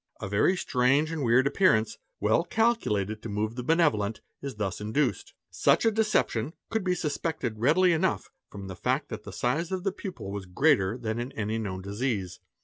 [0.19, 5.27] A very strange and weird appearance, well calculated to move the benevolent, is thus induced._
[5.51, 9.83] Such a deception could be suspected readily enough from the fact that_ the size of
[9.83, 12.39] the pupil was greater than in any known disease.